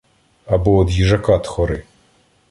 [0.45, 1.83] Або од їжака тхори.